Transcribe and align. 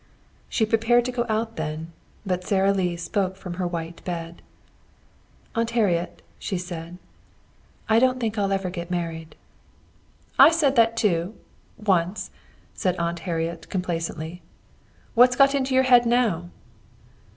She 0.49 0.65
prepared 0.65 1.05
to 1.05 1.11
go 1.11 1.27
out 1.29 1.57
then, 1.57 1.93
but 2.25 2.43
Sara 2.43 2.73
Lee 2.73 2.97
spoke 2.97 3.35
from 3.37 3.53
her 3.61 3.67
white 3.67 4.03
bed. 4.03 4.41
"Aunt 5.53 5.69
Harriet," 5.69 6.23
she 6.39 6.57
said, 6.57 6.97
"I 7.87 7.99
don't 7.99 8.19
think 8.19 8.35
I'll 8.35 8.51
ever 8.51 8.71
get 8.71 8.89
married." 8.89 9.35
"I 10.39 10.49
said 10.49 10.75
that 10.75 10.97
too, 10.97 11.35
once," 11.77 12.31
said 12.73 12.95
Aunt 12.95 13.19
Harriet 13.29 13.69
complacently. 13.69 14.41
"What's 15.13 15.35
got 15.35 15.53
into 15.53 15.75
your 15.75 15.83
head 15.85 16.07
now?" 16.07 16.49